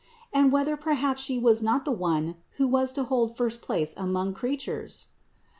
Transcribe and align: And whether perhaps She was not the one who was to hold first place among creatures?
And 0.33 0.51
whether 0.51 0.75
perhaps 0.75 1.21
She 1.21 1.37
was 1.37 1.61
not 1.61 1.85
the 1.85 1.91
one 1.91 2.33
who 2.57 2.67
was 2.67 2.91
to 2.93 3.03
hold 3.03 3.37
first 3.37 3.61
place 3.61 3.93
among 3.95 4.33
creatures? 4.33 5.09